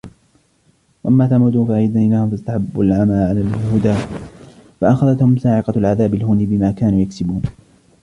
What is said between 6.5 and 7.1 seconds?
كانوا